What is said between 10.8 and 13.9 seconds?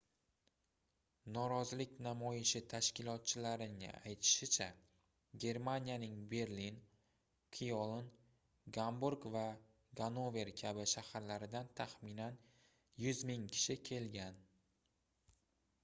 shaharlaridan taxminan 100 000 kishi